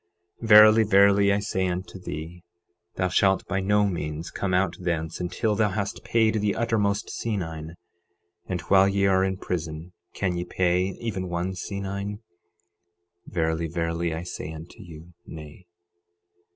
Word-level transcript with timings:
12:26 0.41 0.49
Verily, 0.49 0.83
verily, 0.83 1.33
I 1.33 1.37
say 1.37 1.67
unto 1.67 1.99
thee, 1.99 2.43
thou 2.95 3.07
shalt 3.07 3.45
by 3.45 3.59
no 3.59 3.85
means 3.85 4.31
come 4.31 4.51
out 4.51 4.73
thence 4.79 5.19
until 5.19 5.53
thou 5.53 5.69
hast 5.69 6.03
paid 6.03 6.41
the 6.41 6.55
uttermost 6.55 7.09
senine. 7.11 7.75
And 8.47 8.61
while 8.61 8.87
ye 8.89 9.05
are 9.05 9.23
in 9.23 9.37
prison 9.37 9.93
can 10.15 10.35
ye 10.37 10.43
pay 10.43 10.87
even 10.99 11.29
one 11.29 11.51
senine? 11.53 12.17
Verily, 13.27 13.67
verily, 13.67 14.11
I 14.11 14.23
say 14.23 14.51
unto 14.51 14.81
you, 14.81 15.13
Nay. 15.27 15.67